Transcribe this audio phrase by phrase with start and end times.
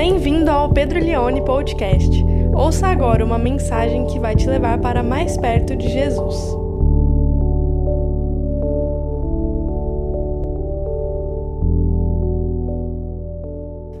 [0.00, 2.08] Bem-vindo ao Pedro Leone Podcast.
[2.54, 6.36] Ouça agora uma mensagem que vai te levar para mais perto de Jesus.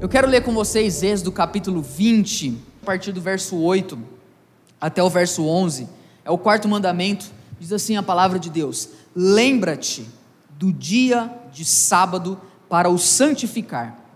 [0.00, 3.98] Eu quero ler com vocês Êxodo capítulo 20, a partir do verso 8
[4.80, 5.88] até o verso 11.
[6.24, 7.26] É o quarto mandamento,
[7.58, 10.06] diz assim a palavra de Deus: Lembra-te
[10.50, 14.07] do dia de sábado para o santificar.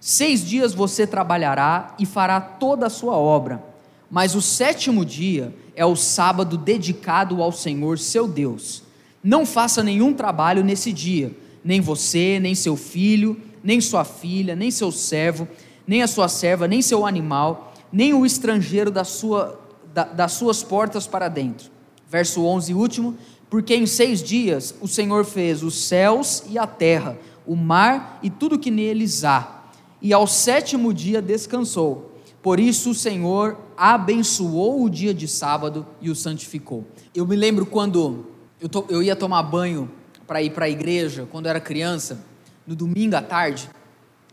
[0.00, 3.62] Seis dias você trabalhará e fará toda a sua obra,
[4.10, 8.82] mas o sétimo dia é o sábado dedicado ao Senhor seu Deus.
[9.22, 14.70] Não faça nenhum trabalho nesse dia, nem você, nem seu filho, nem sua filha, nem
[14.70, 15.46] seu servo,
[15.86, 19.60] nem a sua serva, nem seu animal, nem o estrangeiro da sua,
[19.92, 21.70] da, das suas portas para dentro.
[22.08, 23.18] Verso 11, último:
[23.50, 28.30] Porque em seis dias o Senhor fez os céus e a terra, o mar e
[28.30, 29.59] tudo que neles há
[30.00, 32.14] e ao sétimo dia descansou.
[32.42, 36.86] Por isso o Senhor abençoou o dia de sábado e o santificou.
[37.14, 38.26] Eu me lembro quando
[38.60, 39.90] eu, to, eu ia tomar banho
[40.26, 42.24] para ir para a igreja, quando eu era criança,
[42.66, 43.68] no domingo à tarde,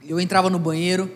[0.08, 1.12] eu entrava no banheiro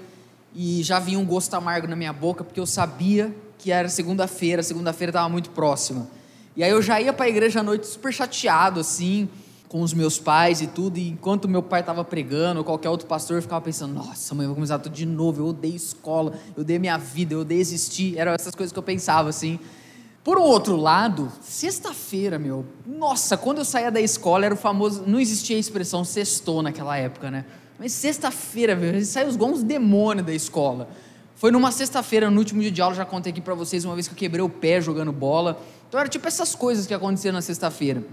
[0.54, 4.64] e já vinha um gosto amargo na minha boca, porque eu sabia que era segunda-feira,
[4.64, 6.10] segunda-feira estava muito próxima.
[6.58, 9.30] E aí eu já ia para a igreja à noite super chateado, assim,
[9.72, 13.08] com os meus pais e tudo, e enquanto meu pai estava pregando, ou qualquer outro
[13.08, 16.34] pastor, eu ficava pensando, nossa, mãe, eu vou começar tudo de novo, eu odeio escola,
[16.58, 19.58] eu odeio minha vida, eu odeio existir, eram essas coisas que eu pensava, assim.
[20.26, 25.06] Por um outro lado, sexta-feira, meu, nossa, quando eu saía da escola, era o famoso,
[25.08, 27.46] não existia a expressão sextou naquela época, né?
[27.80, 30.90] Mas sexta-feira, meu, saiu igual uns demônios da escola.
[31.34, 34.10] Foi numa sexta-feira, no último dia de aula, já contei aqui para vocês uma vez
[34.10, 35.62] que eu quebrei o pé jogando bola.
[35.88, 38.04] Então era tipo essas coisas que aconteciam na sexta-feira.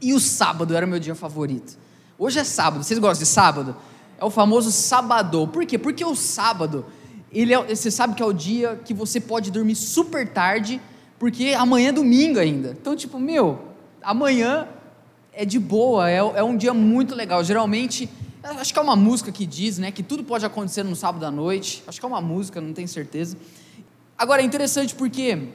[0.00, 1.76] E o sábado era o meu dia favorito.
[2.18, 3.76] Hoje é sábado, vocês gostam de sábado?
[4.18, 5.46] É o famoso sabadão.
[5.46, 5.78] Por quê?
[5.78, 6.86] Porque o sábado,
[7.32, 10.80] ele é, você sabe que é o dia que você pode dormir super tarde,
[11.18, 12.76] porque amanhã é domingo ainda.
[12.80, 13.60] Então, tipo, meu,
[14.02, 14.68] amanhã
[15.32, 17.44] é de boa, é, é um dia muito legal.
[17.44, 18.08] Geralmente,
[18.42, 21.30] acho que é uma música que diz, né, que tudo pode acontecer no sábado à
[21.30, 21.82] noite.
[21.86, 23.36] Acho que é uma música, não tenho certeza.
[24.16, 25.50] Agora, é interessante porque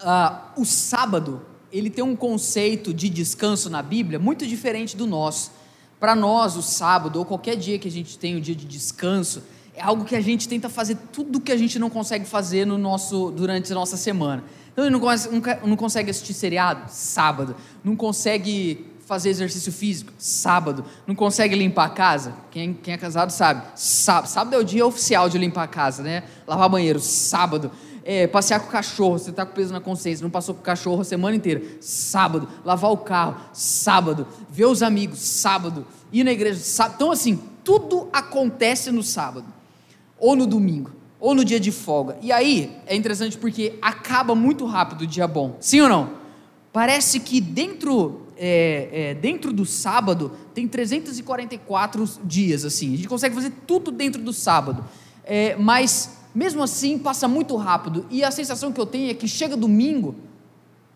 [0.00, 5.50] uh, o sábado, ele tem um conceito de descanso na Bíblia muito diferente do nosso.
[5.98, 9.42] Para nós, o sábado, ou qualquer dia que a gente tem um dia de descanso,
[9.74, 12.76] é algo que a gente tenta fazer tudo que a gente não consegue fazer no
[12.76, 14.44] nosso, durante a nossa semana.
[14.72, 16.90] Então, ele não, não, não consegue assistir seriado?
[16.90, 17.56] Sábado.
[17.82, 20.12] Não consegue fazer exercício físico?
[20.18, 20.84] Sábado.
[21.06, 22.34] Não consegue limpar a casa?
[22.50, 23.64] Quem, quem é casado sabe.
[23.76, 24.26] Sábado.
[24.26, 26.24] sábado é o dia oficial de limpar a casa, né?
[26.46, 27.70] Lavar banheiro, sábado
[28.04, 30.64] é, passear com o cachorro, você está com peso na consciência, não passou com o
[30.64, 36.32] cachorro a semana inteira, sábado, lavar o carro, sábado, ver os amigos, sábado, ir na
[36.32, 36.94] igreja, sábado.
[36.96, 39.46] Então, assim, tudo acontece no sábado,
[40.18, 40.90] ou no domingo,
[41.20, 42.16] ou no dia de folga.
[42.20, 46.22] E aí é interessante porque acaba muito rápido o dia bom, sim ou não?
[46.72, 53.34] Parece que dentro, é, é, dentro do sábado tem 344 dias, assim, a gente consegue
[53.34, 54.84] fazer tudo dentro do sábado,
[55.24, 58.06] é, mas mesmo assim passa muito rápido.
[58.10, 60.14] E a sensação que eu tenho é que chega domingo,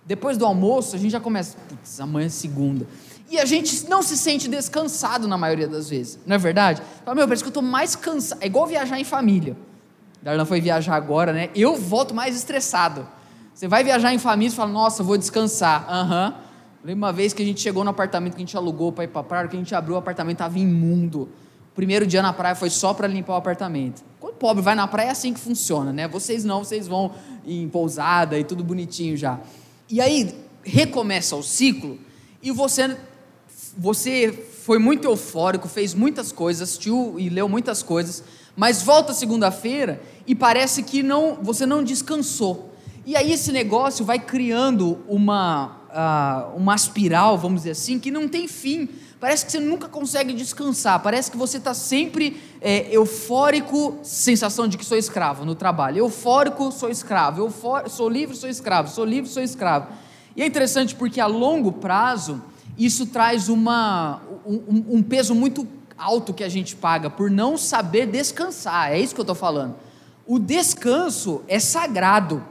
[0.04, 2.86] depois do almoço, a gente já começa, putz, amanhã é segunda.
[3.28, 6.80] E a gente não se sente descansado na maioria das vezes, não é verdade?
[7.04, 8.38] Fala, meu, parece que eu estou mais cansado.
[8.40, 9.56] É igual viajar em família.
[10.22, 11.50] Darlan foi viajar agora, né?
[11.54, 13.06] Eu volto mais estressado.
[13.52, 15.86] Você vai viajar em família e fala, nossa, vou descansar.
[15.88, 16.26] Aham.
[16.26, 16.46] Uhum.
[16.84, 19.08] Lembro uma vez que a gente chegou no apartamento que a gente alugou para ir
[19.08, 21.22] para praia, que a gente abriu o apartamento, estava imundo.
[21.22, 24.04] O primeiro dia na praia foi só para limpar o apartamento.
[24.38, 26.06] Pobre vai na praia é assim que funciona, né?
[26.08, 27.12] Vocês não, vocês vão
[27.46, 29.40] em pousada e tudo bonitinho já.
[29.88, 31.98] E aí recomeça o ciclo
[32.42, 32.96] e você
[33.78, 34.32] você
[34.62, 38.24] foi muito eufórico, fez muitas coisas, assistiu e leu muitas coisas,
[38.56, 42.72] mas volta segunda-feira e parece que não, você não descansou.
[43.04, 48.28] E aí esse negócio vai criando uma, uh, uma espiral, vamos dizer assim, que não
[48.28, 48.88] tem fim.
[49.18, 54.76] Parece que você nunca consegue descansar, parece que você está sempre é, eufórico, sensação de
[54.76, 55.98] que sou escravo no trabalho.
[55.98, 57.50] Eufórico, sou escravo.
[57.88, 58.88] Sou livre, sou escravo.
[58.90, 59.88] Sou livre, sou escravo.
[60.36, 62.42] E é interessante porque a longo prazo,
[62.76, 65.66] isso traz uma, um, um peso muito
[65.96, 68.92] alto que a gente paga por não saber descansar.
[68.92, 69.76] É isso que eu estou falando.
[70.26, 72.44] O descanso é sagrado.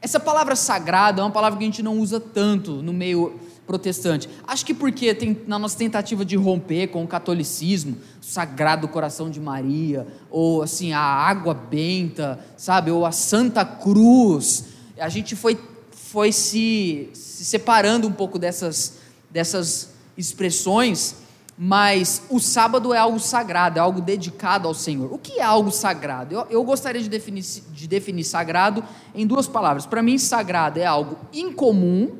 [0.00, 4.28] Essa palavra sagrado é uma palavra que a gente não usa tanto no meio protestante.
[4.46, 9.28] Acho que porque tem, na nossa tentativa de romper com o catolicismo, o sagrado coração
[9.28, 14.64] de Maria, ou assim, a água benta, sabe, ou a Santa Cruz,
[14.96, 15.60] a gente foi,
[15.90, 18.94] foi se, se separando um pouco dessas,
[19.30, 21.16] dessas expressões,
[21.60, 25.12] mas o sábado é algo sagrado, é algo dedicado ao Senhor.
[25.12, 26.32] O que é algo sagrado?
[26.32, 29.84] Eu, eu gostaria de definir, de definir sagrado em duas palavras.
[29.84, 32.12] Para mim, sagrado é algo incomum,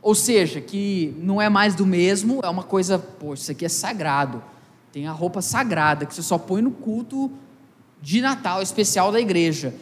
[0.00, 3.68] ou seja, que não é mais do mesmo, é uma coisa, pô, isso aqui é
[3.68, 4.42] sagrado.
[4.90, 7.30] Tem a roupa sagrada que você só põe no culto
[8.00, 9.74] de Natal especial da igreja.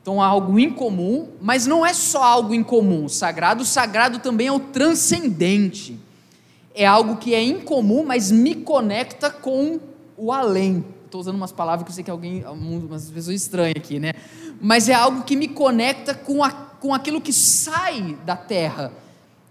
[0.00, 3.06] Então, é algo incomum, mas não é só algo incomum.
[3.06, 6.00] Sagrado, sagrado também é o transcendente
[6.74, 9.80] é algo que é incomum, mas me conecta com
[10.16, 10.84] o além.
[11.04, 14.12] Estou usando umas palavras que eu sei que alguém, umas pessoas estranhas aqui, né?
[14.60, 18.92] Mas é algo que me conecta com, a, com aquilo que sai da terra.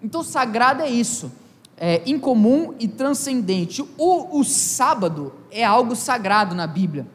[0.01, 1.31] Então, sagrado é isso,
[1.75, 3.83] é incomum e transcendente.
[3.97, 7.05] O, o sábado é algo sagrado na Bíblia.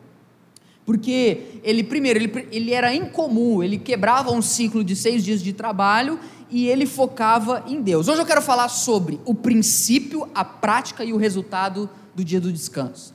[0.84, 5.54] Porque ele, primeiro, ele, ele era incomum, ele quebrava um ciclo de seis dias de
[5.54, 6.20] trabalho
[6.54, 8.06] e ele focava em Deus.
[8.06, 12.52] Hoje eu quero falar sobre o princípio, a prática e o resultado do dia do
[12.52, 13.12] descanso.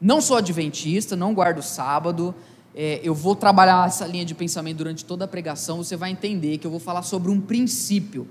[0.00, 2.34] Não sou adventista, não guardo sábado,
[2.74, 6.58] é, eu vou trabalhar essa linha de pensamento durante toda a pregação, você vai entender
[6.58, 8.26] que eu vou falar sobre um princípio,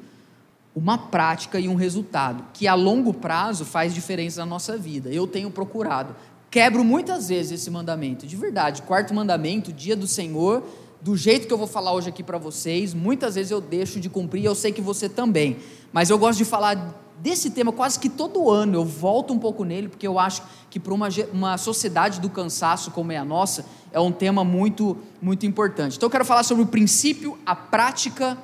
[0.75, 5.09] uma prática e um resultado, que a longo prazo faz diferença na nossa vida.
[5.09, 6.13] Eu tenho procurado.
[6.51, 8.81] Quebro muitas vezes esse mandamento, de verdade.
[8.81, 10.61] Quarto mandamento, dia do Senhor,
[11.01, 14.09] do jeito que eu vou falar hoje aqui para vocês, muitas vezes eu deixo de
[14.09, 15.57] cumprir, eu sei que você também.
[15.93, 19.63] Mas eu gosto de falar desse tema quase que todo ano, eu volto um pouco
[19.63, 23.65] nele, porque eu acho que para uma, uma sociedade do cansaço como é a nossa,
[23.91, 25.95] é um tema muito, muito importante.
[25.95, 28.37] Então eu quero falar sobre o princípio, a prática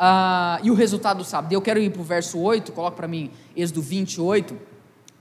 [0.00, 1.52] uh, e o resultado do sábado.
[1.52, 4.54] Eu quero ir para o verso 8, coloca para mim Êxodo 28.
[4.54, 4.58] O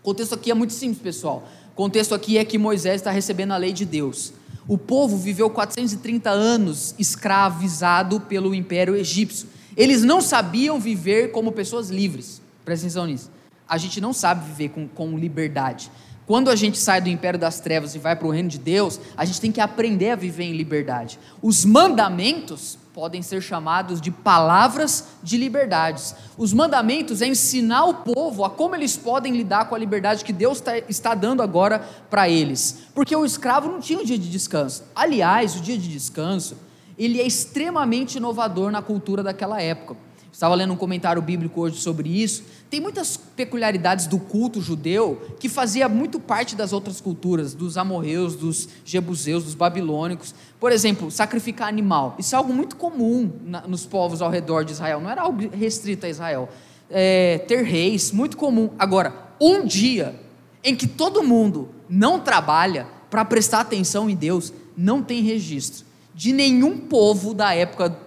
[0.02, 1.44] contexto aqui é muito simples, pessoal.
[1.74, 4.34] O contexto aqui é que Moisés está recebendo a lei de Deus.
[4.68, 9.48] O povo viveu 430 anos escravizado pelo Império Egípcio.
[9.76, 12.42] Eles não sabiam viver como pessoas livres.
[12.66, 13.32] Presta atenção nisso.
[13.68, 15.92] A gente não sabe viver com, com liberdade.
[16.30, 19.00] Quando a gente sai do império das trevas e vai para o reino de Deus,
[19.18, 21.20] a gente tem que aprender a viver em liberdade.
[21.42, 26.14] Os mandamentos podem ser chamados de palavras de liberdades.
[26.38, 30.34] Os mandamentos é ensinar o povo a como eles podem lidar com a liberdade que
[30.34, 31.80] Deus tá, está dando agora
[32.10, 32.88] para eles.
[32.94, 34.84] Porque o escravo não tinha um dia de descanso.
[34.94, 36.58] Aliás, o dia de descanso,
[36.98, 39.96] ele é extremamente inovador na cultura daquela época.
[40.40, 42.46] Estava lendo um comentário bíblico hoje sobre isso.
[42.70, 48.38] Tem muitas peculiaridades do culto judeu que fazia muito parte das outras culturas, dos amorreus,
[48.38, 50.34] dos jebuseus, dos babilônicos.
[50.58, 52.16] Por exemplo, sacrificar animal.
[52.18, 55.02] Isso é algo muito comum na, nos povos ao redor de Israel.
[55.02, 56.48] Não era algo restrito a Israel.
[56.90, 58.70] É, ter reis, muito comum.
[58.80, 60.18] Agora, um dia
[60.64, 66.32] em que todo mundo não trabalha para prestar atenção em Deus, não tem registro de
[66.32, 67.98] nenhum povo da época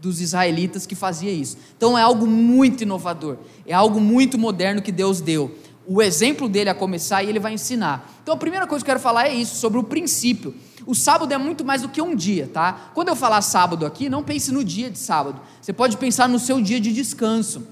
[0.00, 1.56] dos israelitas que fazia isso.
[1.76, 3.36] Então é algo muito inovador,
[3.66, 5.56] é algo muito moderno que Deus deu.
[5.86, 8.12] O exemplo dele a começar e ele vai ensinar.
[8.22, 10.54] Então a primeira coisa que eu quero falar é isso, sobre o princípio.
[10.86, 12.90] O sábado é muito mais do que um dia, tá?
[12.94, 15.40] Quando eu falar sábado aqui, não pense no dia de sábado.
[15.60, 17.66] Você pode pensar no seu dia de descanso,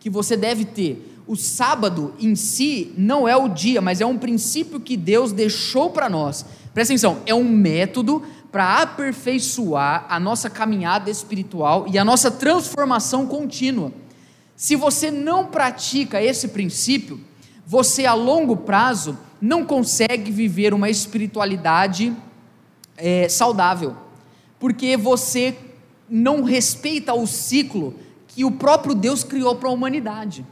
[0.00, 1.16] que você deve ter.
[1.26, 5.90] O sábado em si não é o dia, mas é um princípio que Deus deixou
[5.90, 6.44] para nós.
[6.72, 13.26] Presta atenção, é um método para aperfeiçoar a nossa caminhada espiritual e a nossa transformação
[13.26, 13.92] contínua.
[14.56, 17.20] Se você não pratica esse princípio,
[17.66, 22.14] você a longo prazo não consegue viver uma espiritualidade
[22.96, 23.96] é, saudável,
[24.58, 25.56] porque você
[26.08, 27.94] não respeita o ciclo
[28.26, 30.44] que o próprio Deus criou para a humanidade.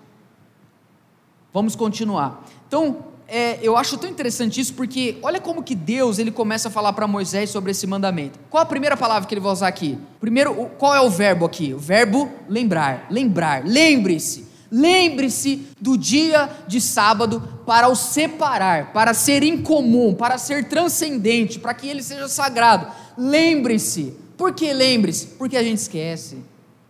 [1.53, 2.45] Vamos continuar.
[2.69, 6.71] Então, é, eu acho tão interessante isso porque olha como que Deus ele começa a
[6.71, 8.39] falar para Moisés sobre esse mandamento.
[8.49, 9.99] Qual a primeira palavra que ele vai usar aqui?
[10.21, 11.75] Primeiro, qual é o verbo aqui?
[11.75, 13.65] O verbo lembrar, lembrar.
[13.65, 21.59] Lembre-se, lembre-se do dia de sábado para o separar, para ser incomum, para ser transcendente,
[21.59, 22.87] para que ele seja sagrado.
[23.19, 24.15] Lembre-se.
[24.37, 25.29] Por que lembre-se?
[25.39, 26.39] Porque a gente esquece.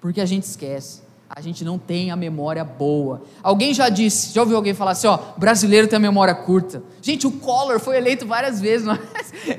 [0.00, 1.05] Porque a gente esquece
[1.36, 3.22] a gente não tem a memória boa.
[3.42, 6.82] Alguém já disse, já ouviu alguém falar assim, ó, brasileiro tem a memória curta.
[7.02, 8.98] Gente, o Collor foi eleito várias vezes, mas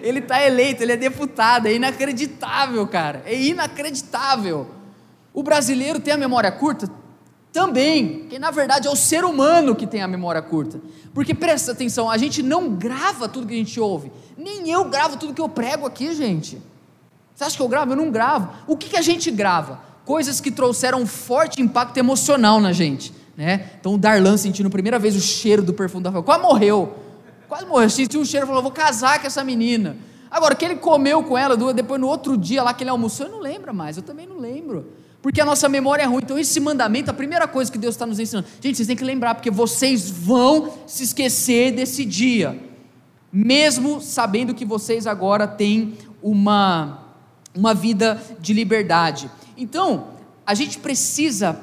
[0.01, 4.65] ele está eleito, ele é deputado, é inacreditável, cara, é inacreditável.
[5.31, 6.89] O brasileiro tem a memória curta?
[7.53, 10.81] Também, que na verdade é o ser humano que tem a memória curta.
[11.13, 14.11] Porque presta atenção, a gente não grava tudo que a gente ouve.
[14.35, 16.59] Nem eu gravo tudo que eu prego aqui, gente.
[17.35, 17.91] Você acha que eu gravo?
[17.91, 18.49] Eu não gravo.
[18.65, 19.85] O que, que a gente grava?
[20.07, 23.13] Coisas que trouxeram um forte impacto emocional na gente.
[23.35, 23.71] Né?
[23.77, 26.95] Então o Darlan sentindo a primeira vez o cheiro do perfume da Rafael, quase morreu.
[27.47, 29.97] Quase morreu, sentiu o cheiro e falou: vou casar com essa menina.
[30.31, 33.31] Agora, que ele comeu com ela, depois no outro dia lá que ele almoçou, eu
[33.31, 34.85] não lembro mais, eu também não lembro.
[35.21, 36.21] Porque a nossa memória é ruim.
[36.23, 39.03] Então, esse mandamento, a primeira coisa que Deus está nos ensinando, gente, vocês têm que
[39.03, 42.59] lembrar, porque vocês vão se esquecer desse dia,
[43.31, 47.06] mesmo sabendo que vocês agora têm uma,
[47.57, 49.29] uma vida de liberdade.
[49.57, 50.09] Então,
[50.45, 51.59] a gente precisa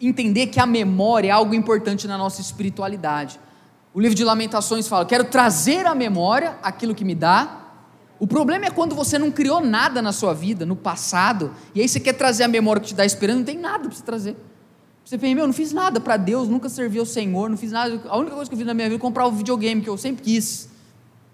[0.00, 3.40] entender que a memória é algo importante na nossa espiritualidade.
[3.92, 7.56] O livro de Lamentações fala: quero trazer à memória aquilo que me dá.
[8.18, 11.88] O problema é quando você não criou nada na sua vida, no passado, e aí
[11.88, 14.36] você quer trazer a memória que te dá esperança, não tem nada para você trazer.
[15.02, 17.98] Você pensa, meu, não fiz nada para Deus, nunca servi ao Senhor, não fiz nada.
[18.06, 19.96] A única coisa que eu fiz na minha vida é comprar o videogame que eu
[19.96, 20.68] sempre quis.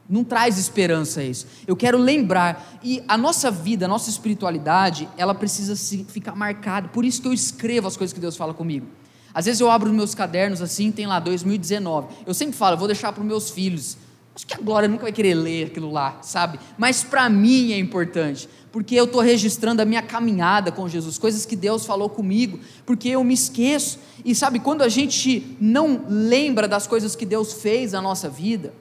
[0.08, 1.46] Não traz esperança isso.
[1.66, 2.78] Eu quero lembrar.
[2.82, 5.74] E a nossa vida, a nossa espiritualidade, ela precisa
[6.06, 6.88] ficar marcada.
[6.88, 8.86] Por isso que eu escrevo as coisas que Deus fala comigo.
[9.34, 12.08] Às vezes eu abro meus cadernos assim, tem lá 2019.
[12.24, 13.98] Eu sempre falo, vou deixar para os meus filhos.
[14.34, 16.60] Acho que a Glória nunca vai querer ler aquilo lá, sabe?
[16.76, 21.46] Mas para mim é importante, porque eu estou registrando a minha caminhada com Jesus, coisas
[21.46, 23.98] que Deus falou comigo, porque eu me esqueço.
[24.24, 28.74] E sabe, quando a gente não lembra das coisas que Deus fez na nossa vida,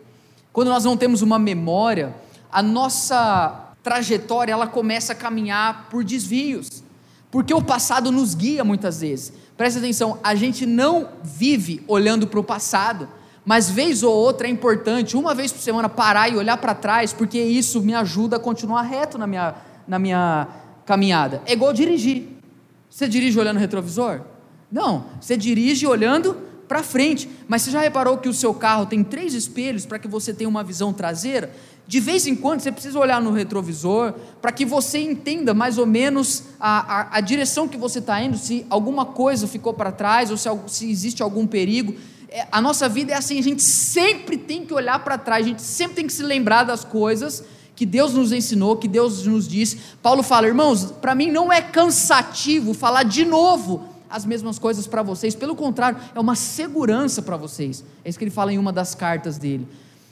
[0.55, 2.15] quando nós não temos uma memória,
[2.50, 6.81] a nossa trajetória ela começa a caminhar por desvios,
[7.29, 9.33] porque o passado nos guia muitas vezes.
[9.57, 13.09] Presta atenção, a gente não vive olhando para o passado,
[13.43, 17.12] mas vez ou outra é importante, uma vez por semana, parar e olhar para trás,
[17.12, 20.47] porque isso me ajuda a continuar reto na minha, na minha
[20.85, 21.41] caminhada.
[21.45, 22.29] É igual dirigir.
[22.89, 24.21] Você dirige olhando o retrovisor?
[24.71, 27.29] Não, você dirige olhando para frente.
[27.48, 30.50] Mas você já reparou que o seu carro tem três espelhos para que você tenha
[30.50, 31.51] uma visão traseira?
[31.88, 35.86] De vez em quando você precisa olhar no retrovisor para que você entenda mais ou
[35.86, 40.31] menos a, a, a direção que você está indo, se alguma coisa ficou para trás
[40.31, 41.93] ou se, se existe algum perigo.
[42.29, 45.50] É, a nossa vida é assim, a gente sempre tem que olhar para trás, a
[45.50, 47.43] gente sempre tem que se lembrar das coisas
[47.75, 49.77] que Deus nos ensinou, que Deus nos disse.
[50.01, 55.01] Paulo fala, irmãos, para mim não é cansativo falar de novo as mesmas coisas para
[55.03, 57.83] vocês, pelo contrário, é uma segurança para vocês.
[58.03, 59.67] É isso que ele fala em uma das cartas dele.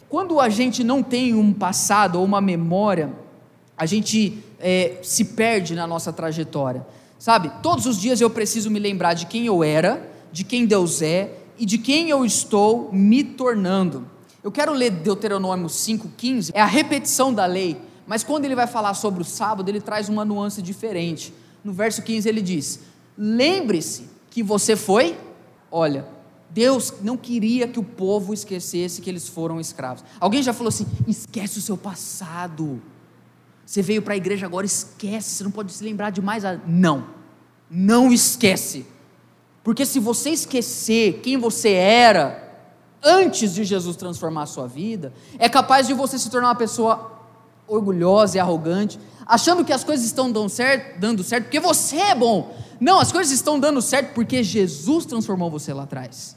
[0.10, 3.12] Quando a gente não tem um passado ou uma memória,
[3.78, 6.86] a gente é, se perde na nossa trajetória,
[7.18, 7.52] sabe?
[7.62, 11.32] Todos os dias eu preciso me lembrar de quem eu era, de quem Deus é
[11.58, 14.08] e de quem eu estou me tornando.
[14.44, 18.94] Eu quero ler Deuteronômio 5,15, é a repetição da lei, mas quando ele vai falar
[18.94, 21.34] sobre o sábado, ele traz uma nuance diferente.
[21.64, 22.82] No verso 15 ele diz:
[23.18, 25.18] Lembre-se que você foi,
[25.72, 26.06] olha,
[26.50, 30.04] Deus não queria que o povo esquecesse que eles foram escravos.
[30.20, 32.82] Alguém já falou assim: esquece o seu passado.
[33.66, 36.44] Você veio para a igreja agora, esquece, você não pode se lembrar de mais.
[36.68, 37.08] Não,
[37.70, 38.86] não esquece.
[39.64, 42.44] Porque se você esquecer quem você era
[43.02, 47.12] antes de Jesus transformar a sua vida, é capaz de você se tornar uma pessoa
[47.68, 52.16] orgulhosa e arrogante, achando que as coisas estão dando certo, dando certo porque você é
[52.16, 52.56] bom.
[52.84, 56.36] Não, as coisas estão dando certo porque Jesus transformou você lá atrás.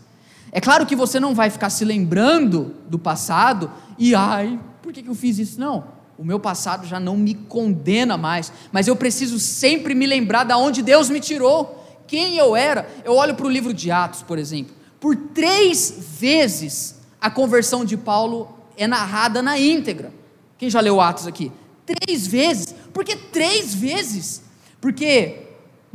[0.52, 5.04] É claro que você não vai ficar se lembrando do passado e, ai, por que
[5.04, 5.58] eu fiz isso?
[5.58, 10.44] Não, o meu passado já não me condena mais, mas eu preciso sempre me lembrar
[10.44, 12.88] de onde Deus me tirou, quem eu era.
[13.04, 17.96] Eu olho para o livro de Atos, por exemplo, por três vezes a conversão de
[17.96, 20.12] Paulo é narrada na íntegra.
[20.56, 21.50] Quem já leu Atos aqui?
[21.84, 22.72] Três vezes.
[22.94, 24.42] Por que três vezes?
[24.80, 25.45] Porque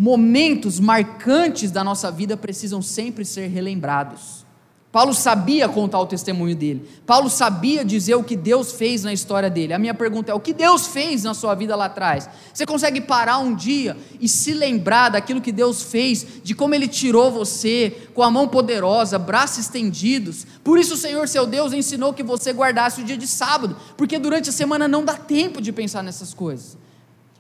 [0.02, 4.44] momentos marcantes da nossa vida precisam sempre ser relembrados.
[4.92, 6.90] Paulo sabia contar o testemunho dele.
[7.06, 9.74] Paulo sabia dizer o que Deus fez na história dele.
[9.76, 12.28] A minha pergunta é: o que Deus fez na sua vida lá atrás?
[12.52, 16.88] Você consegue parar um dia e se lembrar daquilo que Deus fez, de como ele
[16.88, 20.48] tirou você com a mão poderosa, braços estendidos?
[20.64, 24.18] Por isso o Senhor seu Deus ensinou que você guardasse o dia de sábado, porque
[24.18, 26.76] durante a semana não dá tempo de pensar nessas coisas.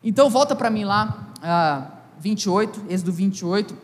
[0.04, 1.34] Então volta para mim lá.
[1.42, 3.76] Ah, 28, Êxodo 28,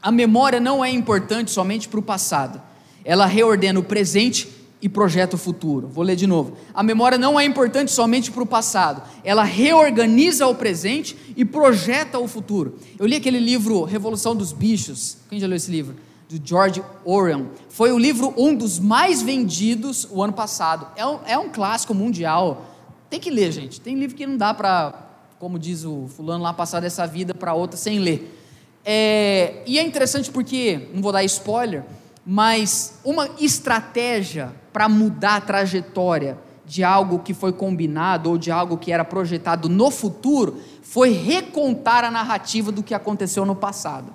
[0.00, 2.62] a memória não é importante somente para o passado,
[3.04, 4.48] ela reordena o presente
[4.80, 5.88] e projeta o futuro.
[5.88, 6.56] Vou ler de novo.
[6.74, 12.18] A memória não é importante somente para o passado, ela reorganiza o presente e projeta
[12.18, 12.78] o futuro.
[12.98, 15.18] Eu li aquele livro Revolução dos Bichos.
[15.28, 15.96] Quem já leu esse livro?
[16.28, 17.50] Do George Orwell.
[17.68, 20.86] Foi o livro um dos mais vendidos o ano passado.
[20.96, 22.64] É um, é um clássico mundial.
[23.10, 23.80] Tem que ler, gente.
[23.80, 25.11] Tem livro que não dá para
[25.42, 28.40] como diz o fulano lá, passar dessa vida para outra sem ler.
[28.84, 31.82] É, e é interessante porque, não vou dar spoiler,
[32.24, 38.76] mas uma estratégia para mudar a trajetória de algo que foi combinado ou de algo
[38.76, 44.14] que era projetado no futuro foi recontar a narrativa do que aconteceu no passado.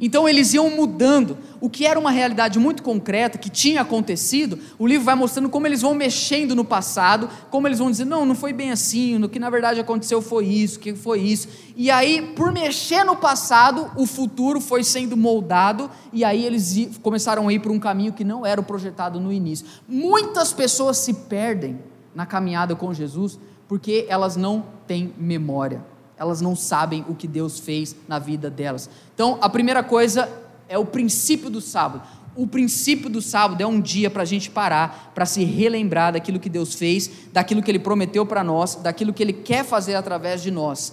[0.00, 1.36] Então eles iam mudando.
[1.60, 5.66] O que era uma realidade muito concreta, que tinha acontecido, o livro vai mostrando como
[5.66, 9.28] eles vão mexendo no passado, como eles vão dizer, não, não foi bem assim, no
[9.28, 11.48] que na verdade aconteceu foi isso, que foi isso.
[11.76, 17.46] E aí, por mexer no passado, o futuro foi sendo moldado, e aí eles começaram
[17.46, 19.66] a ir para um caminho que não era o projetado no início.
[19.86, 21.78] Muitas pessoas se perdem
[22.14, 23.38] na caminhada com Jesus
[23.68, 25.89] porque elas não têm memória
[26.20, 28.90] elas não sabem o que Deus fez na vida delas.
[29.14, 30.28] Então, a primeira coisa
[30.68, 32.02] é o princípio do sábado.
[32.36, 36.38] O princípio do sábado é um dia para a gente parar, para se relembrar daquilo
[36.38, 40.42] que Deus fez, daquilo que Ele prometeu para nós, daquilo que Ele quer fazer através
[40.42, 40.92] de nós.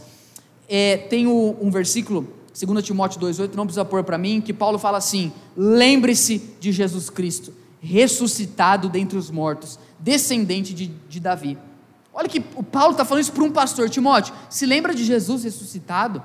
[0.69, 2.25] É, tem um versículo,
[2.57, 7.09] 2 Timóteo 2,8, não precisa pôr para mim, que Paulo fala assim: lembre-se de Jesus
[7.09, 11.57] Cristo, ressuscitado dentre os mortos, descendente de, de Davi.
[12.17, 14.33] Olha que o Paulo está falando isso para um pastor, Timóteo.
[14.49, 16.23] Se lembra de Jesus ressuscitado?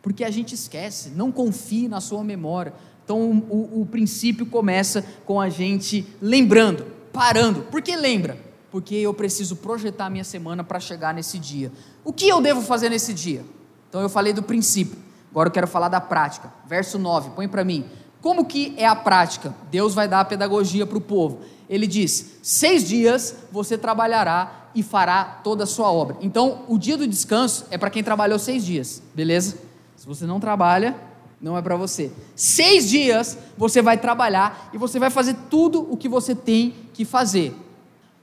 [0.00, 2.72] Porque a gente esquece, não confie na sua memória.
[3.04, 7.60] Então o, o, princípio começa com a gente lembrando, parando.
[7.64, 8.38] Por que lembra?
[8.70, 11.70] Porque eu preciso projetar minha semana para chegar nesse dia.
[12.02, 13.44] O que eu devo fazer nesse dia?
[13.90, 14.98] Então eu falei do princípio.
[15.30, 16.50] Agora eu quero falar da prática.
[16.66, 17.84] Verso 9, põe para mim.
[18.22, 19.54] Como que é a prática?
[19.70, 21.40] Deus vai dar a pedagogia para o povo.
[21.68, 26.16] Ele diz: seis dias você trabalhará e fará toda a sua obra.
[26.20, 29.58] Então, o dia do descanso é para quem trabalhou seis dias, beleza?
[29.96, 30.96] Se você não trabalha,
[31.40, 32.12] não é para você.
[32.34, 37.04] Seis dias você vai trabalhar e você vai fazer tudo o que você tem que
[37.04, 37.56] fazer.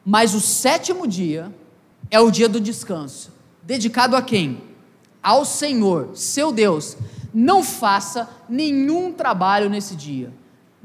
[0.06, 1.54] Mas o sétimo dia
[2.10, 3.32] é o dia do descanso.
[3.64, 4.64] Dedicado a quem?
[5.22, 6.96] Ao Senhor, seu Deus.
[7.34, 10.32] Não faça nenhum trabalho nesse dia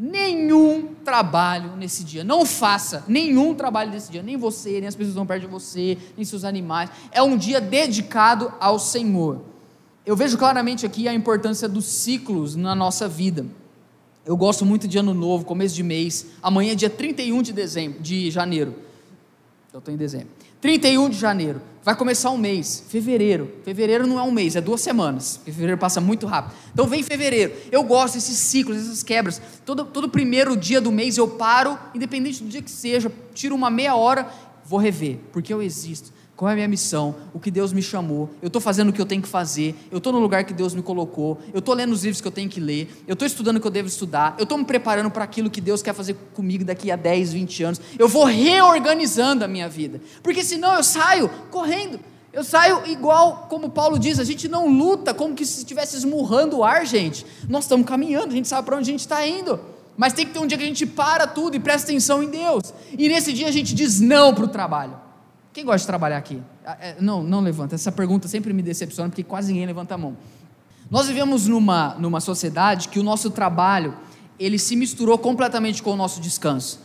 [0.02, 2.24] nenhum trabalho nesse dia.
[2.24, 4.20] Não faça nenhum trabalho nesse dia.
[4.20, 6.90] Nem você, nem as pessoas que estão perto de você, nem seus animais.
[7.12, 9.40] É um dia dedicado ao Senhor.
[10.04, 13.46] Eu vejo claramente aqui a importância dos ciclos na nossa vida.
[14.26, 16.26] Eu gosto muito de ano novo, começo de mês.
[16.42, 18.74] Amanhã é dia 31 de dezembro, de janeiro.
[19.72, 20.41] Eu estou em dezembro.
[20.62, 21.60] 31 de janeiro.
[21.82, 23.52] Vai começar um mês, fevereiro.
[23.64, 25.40] Fevereiro não é um mês, é duas semanas.
[25.44, 26.54] Fevereiro passa muito rápido.
[26.72, 27.52] Então vem fevereiro.
[27.72, 29.42] Eu gosto desses ciclos, dessas quebras.
[29.66, 33.70] Todo, todo primeiro dia do mês eu paro, independente do dia que seja, tiro uma
[33.70, 34.30] meia hora,
[34.64, 38.28] vou rever, porque eu existo qual é a minha missão, o que Deus me chamou,
[38.42, 40.74] eu estou fazendo o que eu tenho que fazer, eu estou no lugar que Deus
[40.74, 43.58] me colocou, eu estou lendo os livros que eu tenho que ler, eu estou estudando
[43.58, 46.16] o que eu devo estudar, eu estou me preparando para aquilo que Deus quer fazer
[46.34, 50.82] comigo daqui a 10, 20 anos, eu vou reorganizando a minha vida, porque senão eu
[50.82, 52.00] saio correndo,
[52.32, 56.56] eu saio igual, como Paulo diz, a gente não luta como que se estivesse esmurrando
[56.56, 59.60] o ar, gente, nós estamos caminhando, a gente sabe para onde a gente está indo,
[59.96, 62.28] mas tem que ter um dia que a gente para tudo e presta atenção em
[62.28, 65.01] Deus, e nesse dia a gente diz não para o trabalho,
[65.52, 66.42] quem gosta de trabalhar aqui?
[66.64, 67.74] Ah, é, não, não levanta.
[67.74, 70.16] Essa pergunta sempre me decepciona porque quase ninguém levanta a mão.
[70.90, 73.94] Nós vivemos numa, numa sociedade que o nosso trabalho
[74.38, 76.80] ele se misturou completamente com o nosso descanso.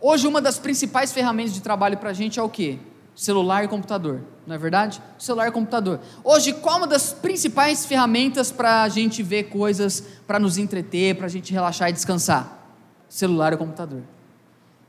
[0.00, 2.78] Hoje, uma das principais ferramentas de trabalho para a gente é o quê?
[3.14, 5.02] Celular e computador, não é verdade?
[5.18, 6.00] Celular e computador.
[6.24, 11.26] Hoje, qual uma das principais ferramentas para a gente ver coisas, para nos entreter, para
[11.26, 12.74] a gente relaxar e descansar?
[13.08, 14.02] Celular e computador.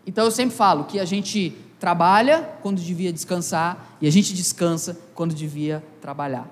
[0.08, 4.98] Então eu sempre falo que a gente trabalha quando devia descansar e a gente descansa
[5.13, 6.50] quando devia trabalhar.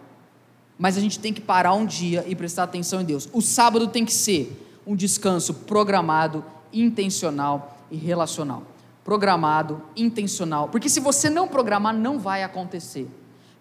[0.78, 3.30] Mas a gente tem que parar um dia e prestar atenção em Deus.
[3.32, 8.64] O sábado tem que ser um descanso programado, intencional e relacional.
[9.06, 10.68] Programado, intencional.
[10.68, 13.08] Porque se você não programar, não vai acontecer.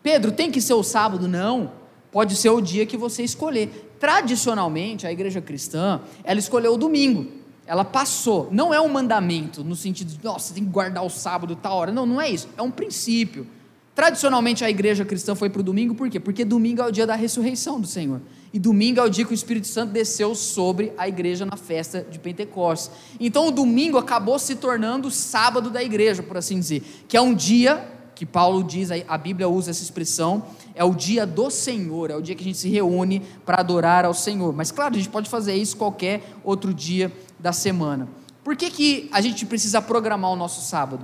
[0.02, 1.28] Pedro, tem que ser o sábado?
[1.28, 1.70] Não.
[2.10, 3.94] Pode ser o dia que você escolher.
[4.00, 7.39] Tradicionalmente, a igreja cristã, ela escolheu o domingo
[7.70, 8.48] ela passou.
[8.50, 11.92] Não é um mandamento no sentido de, nossa, tem que guardar o sábado tal hora.
[11.92, 12.48] Não, não é isso.
[12.56, 13.46] É um princípio.
[13.94, 16.18] Tradicionalmente a igreja cristã foi para o domingo, por quê?
[16.18, 18.20] Porque domingo é o dia da ressurreição do Senhor.
[18.52, 22.04] E domingo é o dia que o Espírito Santo desceu sobre a igreja na festa
[22.10, 22.90] de Pentecostes.
[23.20, 27.20] Então o domingo acabou se tornando o sábado da igreja, por assim dizer, que é
[27.20, 27.86] um dia
[28.20, 32.20] que Paulo diz, a Bíblia usa essa expressão, é o dia do Senhor, é o
[32.20, 34.54] dia que a gente se reúne para adorar ao Senhor.
[34.54, 38.06] Mas claro, a gente pode fazer isso qualquer outro dia da semana.
[38.44, 41.02] Por que, que a gente precisa programar o nosso sábado?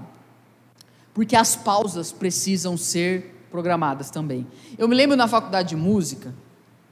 [1.14, 4.46] Porque as pausas precisam ser programadas também.
[4.76, 6.35] Eu me lembro na faculdade de música,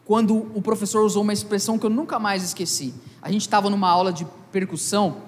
[0.06, 2.94] quando o professor usou uma expressão que eu nunca mais esqueci.
[3.20, 5.18] A gente estava numa aula de percussão,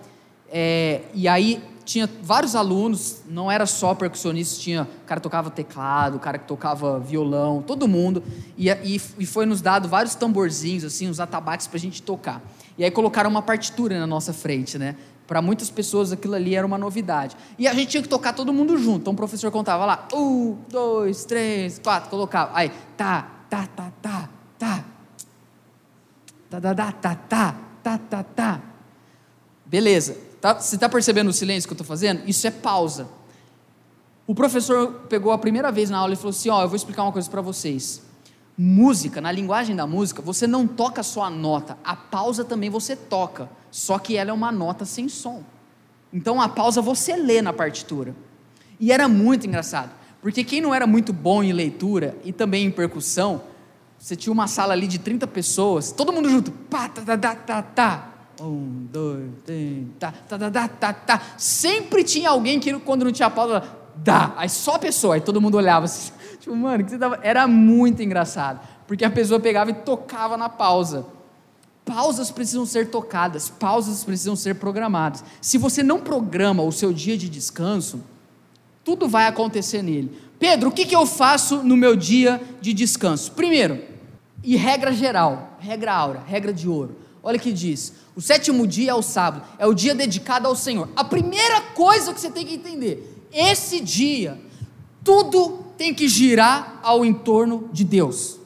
[0.49, 5.51] é, e aí tinha vários alunos, não era só percussionista, tinha o cara que tocava
[5.51, 8.23] teclado, o cara que tocava violão, todo mundo.
[8.59, 12.43] E, e, e foi nos dado vários tamborzinhos, assim, uns atabaques para a gente tocar.
[12.77, 14.97] E aí colocaram uma partitura na nossa frente, né?
[15.29, 17.37] Para muitas pessoas aquilo ali era uma novidade.
[17.57, 19.03] E a gente tinha que tocar todo mundo junto.
[19.03, 22.51] Então o professor contava lá, um, dois, três, quatro, colocava.
[22.53, 24.85] Aí, tá, tá, tá, tá, tá.
[26.51, 28.61] Tá, tá, tá, tá, tá, tá, tá, tá.
[29.65, 30.26] Beleza.
[30.47, 32.23] Tá, você está percebendo o silêncio que eu estou fazendo?
[32.25, 33.09] Isso é pausa.
[34.29, 37.03] O professor pegou a primeira vez na aula e falou assim: Ó, eu vou explicar
[37.03, 38.01] uma coisa para vocês.
[38.57, 42.95] Música, na linguagem da música, você não toca só a nota, a pausa também você
[42.95, 45.43] toca, só que ela é uma nota sem som.
[46.13, 48.15] Então a pausa você lê na partitura.
[48.79, 49.91] E era muito engraçado,
[50.23, 53.43] porque quem não era muito bom em leitura e também em percussão,
[53.99, 57.35] você tinha uma sala ali de 30 pessoas, todo mundo junto, pá, tá, tá, tá,
[57.35, 58.16] tá, tá.
[58.41, 61.23] Um, dois, três, tá, tá, tá, tá, tá, tá.
[61.39, 63.63] Sempre tinha alguém que quando não tinha pausa,
[63.97, 64.35] dá.
[64.37, 67.19] Aí só a pessoa, aí todo mundo olhava assim, tipo, mano, que você tava...
[67.23, 71.07] Era muito engraçado, porque a pessoa pegava e tocava na pausa.
[71.85, 75.25] Pausas precisam ser tocadas, pausas precisam ser programadas.
[75.41, 78.01] Se você não programa o seu dia de descanso,
[78.85, 80.21] tudo vai acontecer nele.
[80.39, 83.33] Pedro, o que, que eu faço no meu dia de descanso?
[83.33, 83.83] Primeiro,
[84.43, 87.06] e regra geral, regra aura, regra de ouro.
[87.27, 90.89] Olha que diz: o sétimo dia é o sábado, é o dia dedicado ao Senhor.
[90.95, 94.41] A primeira coisa que você tem que entender: esse dia,
[95.03, 98.39] tudo tem que girar ao entorno de Deus.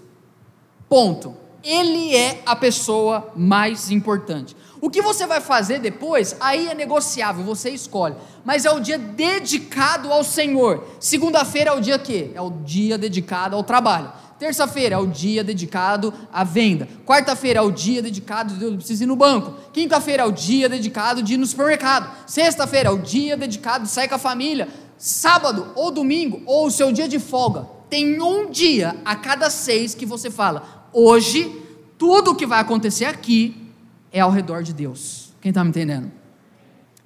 [0.88, 1.36] Ponto.
[1.62, 4.56] Ele é a pessoa mais importante.
[4.80, 8.16] O que você vai fazer depois, aí é negociável, você escolhe.
[8.46, 10.86] Mas é o dia dedicado ao Senhor.
[10.98, 12.30] Segunda-feira é o dia que?
[12.34, 14.10] É o dia dedicado ao trabalho.
[14.40, 16.88] Terça-feira é o dia dedicado à venda.
[17.04, 19.54] Quarta-feira é o dia dedicado de eu ir no banco.
[19.70, 22.10] Quinta-feira é o dia dedicado de ir no supermercado.
[22.26, 24.66] Sexta-feira é o dia dedicado de sair com a família.
[24.96, 27.66] Sábado ou domingo ou o seu dia de folga.
[27.90, 31.54] Tem um dia a cada seis que você fala: hoje,
[31.98, 33.70] tudo o que vai acontecer aqui
[34.10, 35.34] é ao redor de Deus.
[35.42, 36.10] Quem está me entendendo?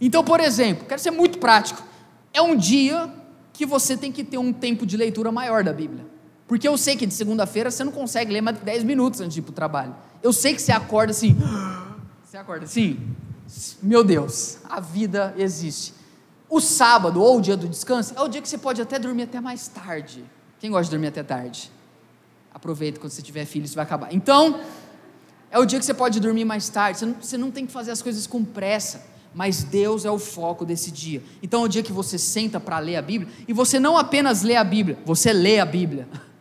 [0.01, 1.83] Então, por exemplo, quero ser muito prático.
[2.33, 3.13] É um dia
[3.53, 6.14] que você tem que ter um tempo de leitura maior da Bíblia.
[6.47, 9.35] Porque eu sei que de segunda-feira você não consegue ler mais de 10 minutos antes
[9.35, 9.95] de ir para o trabalho.
[10.23, 11.37] Eu sei que você acorda assim.
[12.25, 12.99] Você acorda assim?
[13.81, 15.95] Meu Deus, a vida existe.
[16.51, 19.23] O sábado ou o dia do descanso é o dia que você pode até dormir
[19.23, 20.25] até mais tarde.
[20.59, 21.71] Quem gosta de dormir até tarde?
[22.53, 24.13] Aproveita quando você tiver filho, isso vai acabar.
[24.13, 24.59] Então,
[25.49, 26.99] é o dia que você pode dormir mais tarde.
[26.99, 30.19] Você não, você não tem que fazer as coisas com pressa mas Deus é o
[30.19, 31.23] foco desse dia.
[31.43, 34.43] Então é o dia que você senta para ler a Bíblia, e você não apenas
[34.43, 36.07] lê a Bíblia, você lê a Bíblia.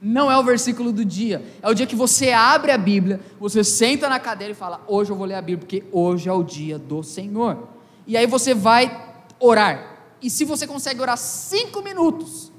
[0.00, 3.64] Não é o versículo do dia, é o dia que você abre a Bíblia, você
[3.64, 6.42] senta na cadeira e fala: Hoje eu vou ler a Bíblia, porque hoje é o
[6.42, 7.68] dia do Senhor.
[8.06, 9.06] E aí você vai
[9.40, 9.98] orar.
[10.22, 12.52] E se você consegue orar cinco minutos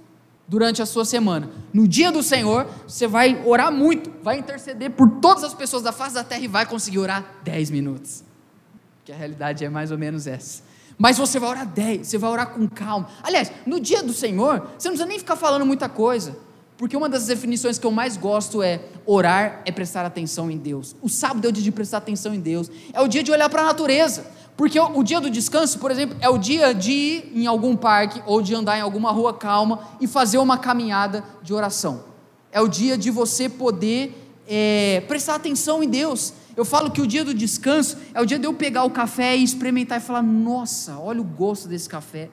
[0.48, 5.10] durante a sua semana, no dia do Senhor, você vai orar muito, vai interceder por
[5.22, 8.24] todas as pessoas da face da terra e vai conseguir orar dez minutos
[9.10, 10.62] que a realidade é mais ou menos essa.
[10.96, 13.10] Mas você vai orar 10, você vai orar com calma.
[13.24, 16.38] Aliás, no dia do Senhor, você não precisa nem ficar falando muita coisa.
[16.80, 20.96] Porque uma das definições que eu mais gosto é orar é prestar atenção em Deus.
[21.02, 22.72] O sábado é o dia de prestar atenção em Deus.
[22.94, 24.26] É o dia de olhar para a natureza.
[24.56, 28.24] Porque o, dia do descanso, por exemplo, é o dia de ir em algum parque
[28.26, 32.02] ou de andar em alguma rua calma e fazer uma caminhada de oração.
[32.50, 36.32] É o dia de você poder é, prestar atenção em Deus.
[36.56, 39.36] Eu falo que o dia do descanso é o dia de eu pegar o café
[39.36, 42.30] e experimentar e falar: nossa, olha o gosto desse café.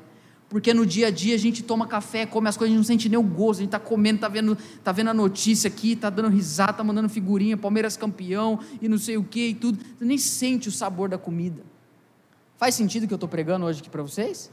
[0.48, 2.86] Porque no dia a dia a gente toma café, come as coisas, a gente não
[2.86, 5.92] sente nem o gosto, a gente está comendo, está vendo, tá vendo a notícia aqui,
[5.92, 9.78] está dando risada, está mandando figurinha, Palmeiras campeão e não sei o que e tudo.
[9.98, 11.62] Você nem sente o sabor da comida.
[12.56, 14.50] Faz sentido o que eu estou pregando hoje aqui para vocês?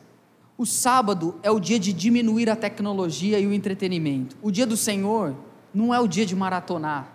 [0.58, 4.36] O sábado é o dia de diminuir a tecnologia e o entretenimento.
[4.42, 5.36] O dia do Senhor
[5.74, 7.12] não é o dia de maratonar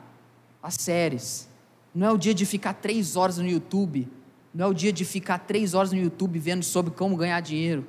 [0.62, 1.48] as séries,
[1.94, 4.08] não é o dia de ficar três horas no YouTube.
[4.54, 7.86] Não é o dia de ficar três horas no YouTube vendo sobre como ganhar dinheiro,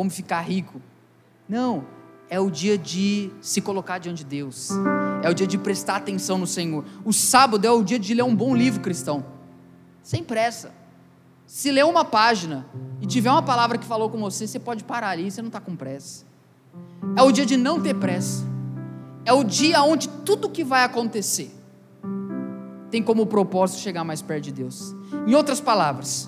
[0.00, 0.80] como ficar rico.
[1.46, 1.84] Não.
[2.30, 4.70] É o dia de se colocar diante de Deus.
[5.22, 6.86] É o dia de prestar atenção no Senhor.
[7.04, 9.22] O sábado é o dia de ler um bom livro cristão.
[10.02, 10.72] Sem pressa.
[11.46, 12.64] Se ler uma página
[12.98, 15.60] e tiver uma palavra que falou com você, você pode parar ali, você não está
[15.60, 16.24] com pressa.
[17.14, 18.42] É o dia de não ter pressa.
[19.26, 21.54] É o dia onde tudo que vai acontecer
[22.90, 24.94] tem como propósito chegar mais perto de Deus.
[25.26, 26.26] Em outras palavras,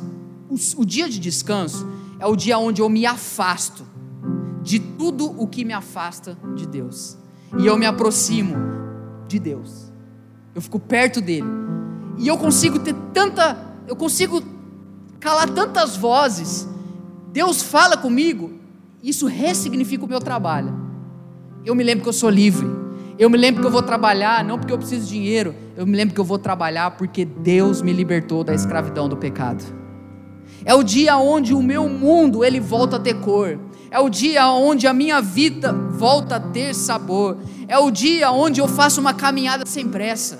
[0.50, 3.84] o, o dia de descanso é o dia onde eu me afasto
[4.62, 7.18] de tudo o que me afasta de Deus.
[7.58, 8.54] E eu me aproximo
[9.26, 9.92] de Deus.
[10.54, 11.48] Eu fico perto dele.
[12.16, 13.58] E eu consigo ter tanta,
[13.88, 14.40] eu consigo
[15.18, 16.68] calar tantas vozes.
[17.32, 18.52] Deus fala comigo,
[19.02, 20.72] isso ressignifica o meu trabalho.
[21.64, 22.68] Eu me lembro que eu sou livre.
[23.18, 25.96] Eu me lembro que eu vou trabalhar não porque eu preciso de dinheiro, eu me
[25.96, 29.81] lembro que eu vou trabalhar porque Deus me libertou da escravidão do pecado.
[30.64, 33.58] É o dia onde o meu mundo ele volta a ter cor.
[33.90, 37.36] É o dia onde a minha vida volta a ter sabor.
[37.68, 40.38] É o dia onde eu faço uma caminhada sem pressa.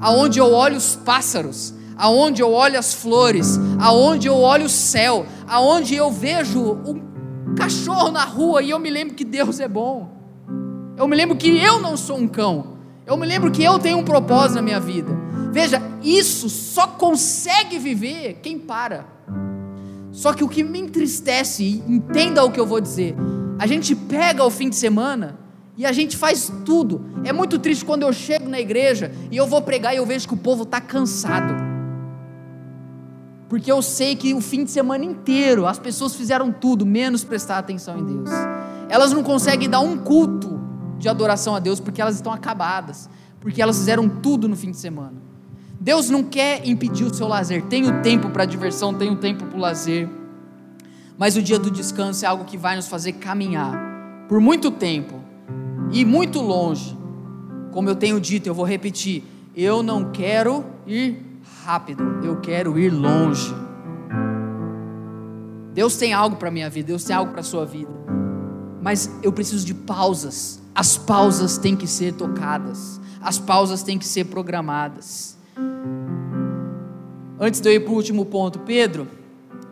[0.00, 5.24] aonde eu olho os pássaros, aonde eu olho as flores, aonde eu olho o céu,
[5.46, 10.10] aonde eu vejo um cachorro na rua e eu me lembro que Deus é bom.
[10.96, 12.78] Eu me lembro que eu não sou um cão.
[13.06, 15.12] Eu me lembro que eu tenho um propósito na minha vida.
[15.52, 19.06] Veja, isso só consegue viver quem para.
[20.10, 23.14] Só que o que me entristece, entenda o que eu vou dizer,
[23.58, 25.38] a gente pega o fim de semana
[25.76, 27.04] e a gente faz tudo.
[27.22, 30.26] É muito triste quando eu chego na igreja e eu vou pregar e eu vejo
[30.26, 31.54] que o povo está cansado.
[33.48, 37.58] Porque eu sei que o fim de semana inteiro as pessoas fizeram tudo, menos prestar
[37.58, 38.30] atenção em Deus.
[38.88, 40.58] Elas não conseguem dar um culto
[40.98, 43.10] de adoração a Deus porque elas estão acabadas,
[43.40, 45.31] porque elas fizeram tudo no fim de semana.
[45.82, 47.64] Deus não quer impedir o seu lazer.
[47.64, 50.08] Tem o tempo para diversão, tem o tempo para o lazer.
[51.18, 53.76] Mas o dia do descanso é algo que vai nos fazer caminhar
[54.28, 55.20] por muito tempo
[55.90, 56.96] e muito longe.
[57.72, 59.24] Como eu tenho dito, eu vou repetir:
[59.56, 61.20] eu não quero ir
[61.64, 63.52] rápido, eu quero ir longe.
[65.74, 67.90] Deus tem algo para minha vida, Deus tem algo para a sua vida.
[68.80, 70.62] Mas eu preciso de pausas.
[70.76, 73.00] As pausas têm que ser tocadas.
[73.20, 75.41] As pausas têm que ser programadas.
[77.38, 79.08] Antes de eu ir para o último ponto, Pedro,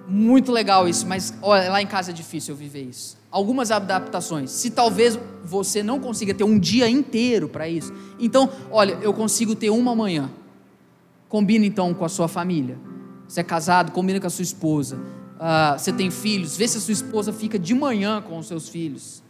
[0.09, 3.17] muito legal isso, mas olha, lá em casa é difícil eu viver isso.
[3.31, 4.51] Algumas adaptações.
[4.51, 9.55] Se talvez você não consiga ter um dia inteiro para isso, então, olha, eu consigo
[9.55, 10.29] ter uma manhã.
[11.29, 12.77] Combina então com a sua família.
[13.29, 14.97] Você é casado, combina com a sua esposa.
[14.97, 18.69] Uh, você tem filhos, vê se a sua esposa fica de manhã com os seus
[18.69, 19.23] filhos.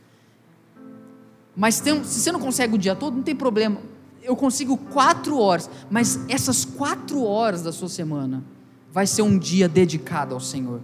[1.54, 3.82] Mas tem, se você não consegue o dia todo, não tem problema.
[4.30, 8.44] Eu consigo quatro horas, mas essas quatro horas da sua semana
[8.92, 10.80] vai ser um dia dedicado ao Senhor.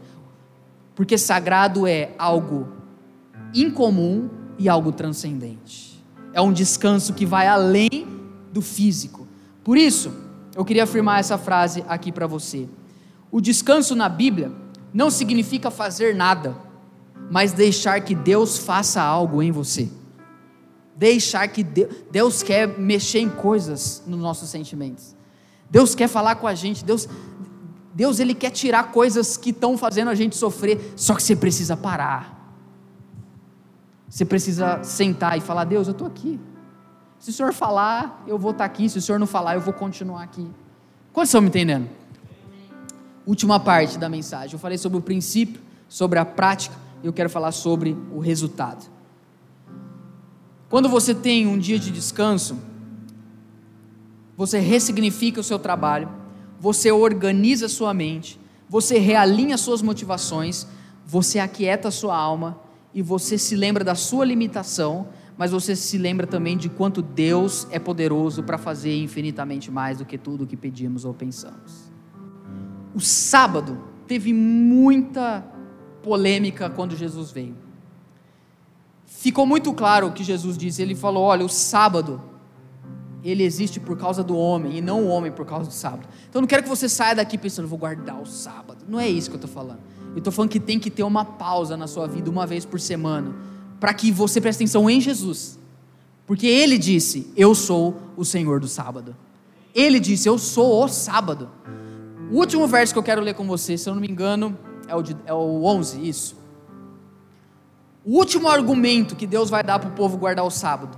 [0.97, 2.67] Porque sagrado é algo
[3.55, 4.29] incomum
[4.59, 6.05] e algo transcendente.
[6.33, 8.09] É um descanso que vai além
[8.53, 9.29] do físico.
[9.63, 10.13] Por isso,
[10.57, 12.69] eu queria afirmar essa frase aqui para você.
[13.31, 14.51] O descanso na Bíblia
[14.93, 16.57] não significa fazer nada,
[17.31, 19.89] mas deixar que Deus faça algo em você.
[20.97, 25.15] Deixar que Deus, Deus quer mexer em coisas nos nossos sentimentos.
[25.71, 26.83] Deus quer falar com a gente.
[26.83, 27.07] Deus,
[27.95, 30.95] Deus ele quer tirar coisas que estão fazendo a gente sofrer.
[30.97, 32.35] Só que você precisa parar.
[34.09, 36.41] Você precisa sentar e falar: Deus, eu estou aqui.
[37.19, 38.89] Se o Senhor falar, eu vou estar aqui.
[38.89, 40.49] Se o Senhor não falar, eu vou continuar aqui.
[41.13, 41.89] Quantos estão me entendendo?
[43.27, 44.55] Última parte da mensagem.
[44.55, 48.96] Eu falei sobre o princípio, sobre a prática, e eu quero falar sobre o resultado.
[50.69, 52.59] Quando você tem um dia de descanso,
[54.37, 56.09] você ressignifica o seu trabalho,
[56.59, 60.67] você organiza a sua mente, você realinha suas motivações,
[61.07, 62.61] você aquieta a sua alma
[62.93, 67.69] e você se lembra da sua limitação, mas você se lembra também de quanto Deus
[67.71, 71.93] é poderoso para fazer infinitamente mais do que tudo o que pedimos ou pensamos.
[72.93, 75.47] O sábado teve muita
[76.03, 77.66] polêmica quando Jesus veio
[79.27, 80.81] ficou muito claro o que Jesus disse.
[80.81, 82.23] Ele falou: olha, o sábado,
[83.25, 86.07] ele existe por causa do homem e não o homem por causa do sábado.
[86.29, 88.85] Então não quero que você saia daqui pensando, vou guardar o sábado.
[88.89, 89.81] Não é isso que eu estou falando.
[90.13, 92.79] Eu estou falando que tem que ter uma pausa na sua vida uma vez por
[92.79, 93.35] semana,
[93.81, 95.59] para que você preste atenção em Jesus.
[96.25, 99.17] Porque ele disse: Eu sou o Senhor do sábado.
[99.75, 101.51] Ele disse: Eu sou o sábado.
[102.31, 104.95] O último verso que eu quero ler com você, se eu não me engano, é
[104.95, 106.46] o, de, é o 11, isso.
[108.07, 110.97] O último argumento que Deus vai dar para o povo guardar o sábado.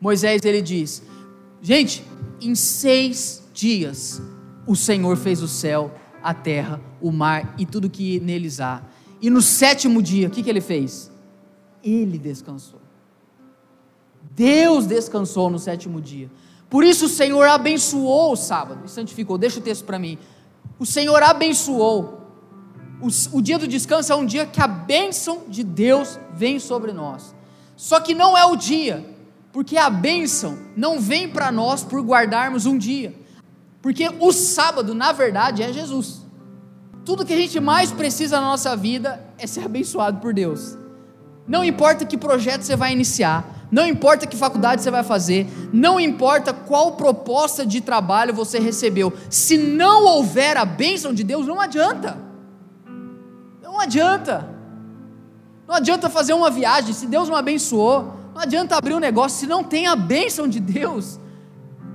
[0.00, 1.00] Moisés ele diz:
[1.62, 2.04] Gente,
[2.40, 4.20] em seis dias
[4.66, 8.82] o Senhor fez o céu, a terra, o mar e tudo que neles há.
[9.20, 11.12] E no sétimo dia, o que, que ele fez?
[11.80, 12.80] Ele descansou.
[14.34, 16.28] Deus descansou no sétimo dia.
[16.68, 19.38] Por isso o Senhor abençoou o sábado e santificou.
[19.38, 20.18] Deixa o texto para mim.
[20.76, 22.21] O Senhor abençoou
[23.02, 26.92] o, o dia do descanso é um dia que a bênção de Deus vem sobre
[26.92, 27.34] nós.
[27.76, 29.04] Só que não é o dia,
[29.52, 33.12] porque a bênção não vem para nós por guardarmos um dia.
[33.82, 36.22] Porque o sábado, na verdade, é Jesus.
[37.04, 40.78] Tudo que a gente mais precisa na nossa vida é ser abençoado por Deus.
[41.46, 45.98] Não importa que projeto você vai iniciar, não importa que faculdade você vai fazer, não
[45.98, 51.60] importa qual proposta de trabalho você recebeu, se não houver a bênção de Deus, não
[51.60, 52.31] adianta.
[53.82, 54.48] Adianta.
[55.66, 58.14] Não adianta fazer uma viagem se Deus não abençoou.
[58.34, 61.18] Não adianta abrir um negócio se não tem a bênção de Deus.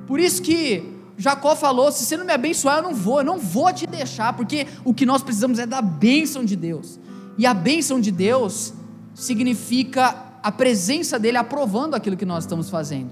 [0.06, 3.40] Por isso que Jacó falou: se você não me abençoar, eu não vou, eu não
[3.40, 7.00] vou te deixar, porque o que nós precisamos é da bênção de Deus.
[7.38, 8.74] E a bênção de Deus
[9.16, 13.12] significa a presença dele aprovando aquilo que nós estamos fazendo.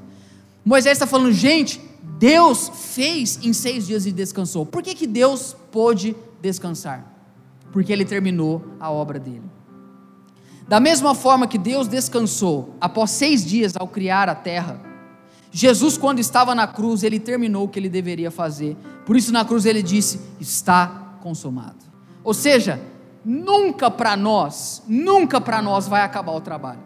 [0.63, 1.81] Moisés está falando, gente,
[2.19, 4.65] Deus fez em seis dias e descansou.
[4.65, 7.14] Por que, que Deus pôde descansar?
[7.75, 9.43] Porque Ele terminou a obra dele.
[10.65, 14.79] Da mesma forma que Deus descansou após seis dias ao criar a terra,
[15.51, 18.77] Jesus, quando estava na cruz, ele terminou o que ele deveria fazer.
[19.05, 21.75] Por isso, na cruz, ele disse: Está consumado.
[22.23, 22.79] Ou seja,
[23.25, 26.79] nunca para nós, nunca para nós vai acabar o trabalho.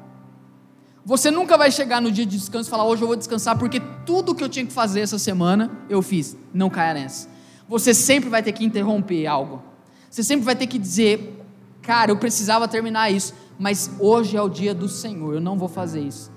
[1.06, 3.80] Você nunca vai chegar no dia de descanso e falar: Hoje eu vou descansar porque
[4.08, 6.36] tudo que eu tinha que fazer essa semana eu fiz.
[6.52, 7.30] Não caia nessa.
[7.68, 9.69] Você sempre vai ter que interromper algo.
[10.10, 11.42] Você sempre vai ter que dizer:
[11.82, 15.68] Cara, eu precisava terminar isso mas hoje é o dia do Senhor, eu não vou
[15.68, 16.32] fazer isso.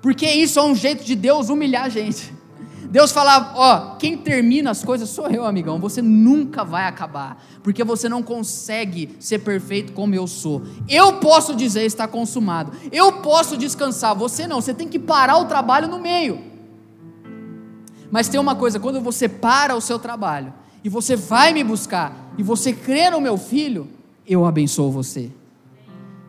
[0.00, 2.32] Porque isso é um jeito de Deus humilhar a gente.
[2.88, 5.80] Deus fala, ó, quem termina as coisas sou eu, amigão.
[5.80, 10.62] Você nunca vai acabar, porque você não consegue ser perfeito como eu sou.
[10.88, 12.72] Eu posso dizer está consumado.
[12.92, 14.60] Eu posso descansar, você não.
[14.60, 16.40] Você tem que parar o trabalho no meio.
[18.10, 20.52] Mas tem uma coisa, quando você para o seu trabalho
[20.82, 23.86] e você vai me buscar e você crê no meu filho,
[24.26, 25.30] eu abençoo você.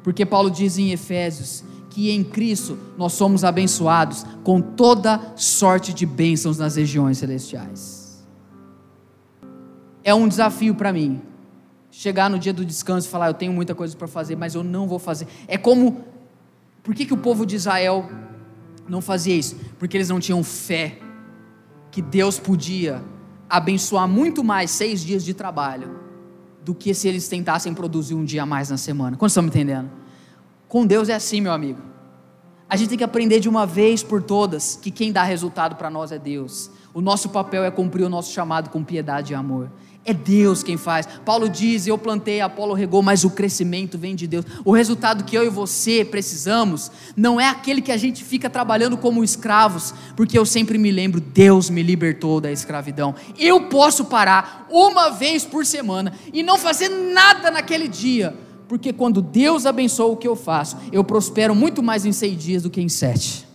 [0.04, 6.06] Porque Paulo diz em Efésios que em Cristo nós somos abençoados com toda sorte de
[6.06, 8.26] bênçãos nas regiões celestiais.
[10.04, 11.22] É um desafio para mim
[11.90, 14.66] chegar no dia do descanso e falar: Eu tenho muita coisa para fazer, mas eu
[14.66, 15.30] não vou fazer.
[15.48, 16.04] É como.
[16.84, 18.12] Por que, que o povo de Israel
[18.86, 19.56] não fazia isso?
[19.80, 21.00] Porque eles não tinham fé
[21.90, 23.02] que Deus podia
[23.50, 26.01] abençoar muito mais seis dias de trabalho
[26.64, 29.18] do que se eles tentassem produzir um dia a mais na semana.
[29.18, 29.90] Quantos estão me entendendo?
[30.68, 31.82] Com Deus é assim, meu amigo.
[32.70, 35.90] A gente tem que aprender de uma vez por todas que quem dá resultado para
[35.90, 36.72] nós é Deus.
[36.94, 39.70] O nosso papel é cumprir o nosso chamado com piedade e amor.
[40.04, 41.08] É Deus quem faz.
[41.24, 44.46] Paulo diz: Eu plantei, Apolo regou, mas o crescimento vem de Deus.
[44.66, 48.98] O resultado que eu e você precisamos não é aquele que a gente fica trabalhando
[48.98, 53.14] como escravos, porque eu sempre me lembro: Deus me libertou da escravidão.
[53.38, 58.36] Eu posso parar uma vez por semana e não fazer nada naquele dia,
[58.68, 62.64] porque quando Deus abençoa o que eu faço, eu prospero muito mais em seis dias
[62.64, 63.48] do que em sete.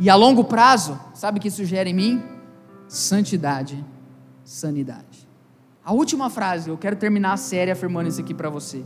[0.00, 2.20] E a longo prazo, sabe o que isso gera em mim?
[2.88, 3.84] Santidade,
[4.44, 5.13] sanidade.
[5.84, 8.82] A última frase, eu quero terminar a série afirmando isso aqui para você.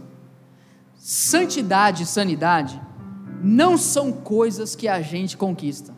[0.96, 2.80] Santidade e sanidade
[3.40, 5.94] não são coisas que a gente conquista,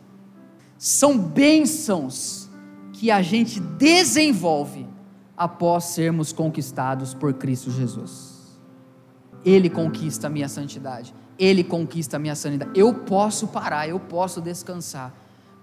[0.77, 2.47] são bênçãos
[2.93, 4.87] que a gente desenvolve
[5.35, 8.59] após sermos conquistados por Cristo Jesus.
[9.43, 12.79] Ele conquista a minha santidade, Ele conquista a minha sanidade.
[12.79, 15.11] Eu posso parar, eu posso descansar.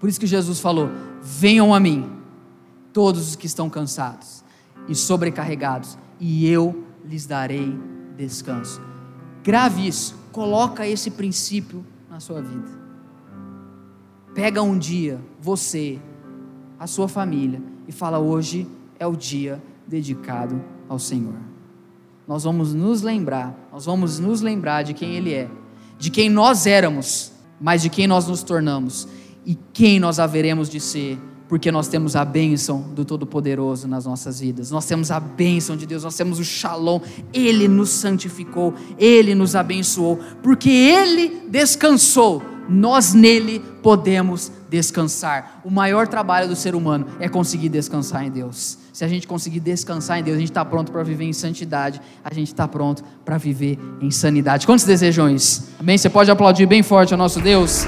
[0.01, 0.89] Por isso que Jesus falou:
[1.21, 2.11] Venham a mim,
[2.91, 4.43] todos os que estão cansados
[4.89, 7.77] e sobrecarregados, e eu lhes darei
[8.17, 8.81] descanso.
[9.43, 12.67] Grave isso, coloca esse princípio na sua vida.
[14.33, 15.99] Pega um dia, você,
[16.77, 18.67] a sua família, e fala: hoje
[18.99, 21.35] é o dia dedicado ao Senhor.
[22.27, 25.49] Nós vamos nos lembrar, nós vamos nos lembrar de quem Ele é,
[25.97, 29.07] de quem nós éramos, mas de quem nós nos tornamos
[29.45, 31.17] e quem nós haveremos de ser
[31.49, 35.87] porque nós temos a bênção do Todo-Poderoso nas nossas vidas, nós temos a bênção de
[35.87, 37.01] Deus, nós temos o shalom,
[37.33, 45.59] Ele nos santificou, Ele nos abençoou, porque Ele descansou, nós nele podemos descansar.
[45.65, 48.77] O maior trabalho do ser humano é conseguir descansar em Deus.
[48.93, 51.99] Se a gente conseguir descansar em Deus, a gente está pronto para viver em santidade,
[52.23, 54.67] a gente está pronto para viver em sanidade.
[54.67, 55.69] Quantos desejam isso?
[55.79, 55.97] Amém?
[55.97, 57.87] Você pode aplaudir bem forte ao nosso Deus?